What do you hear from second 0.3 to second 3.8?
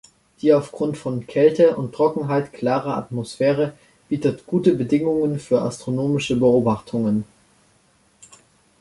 Die aufgrund von Kälte und Trockenheit klare Atmosphäre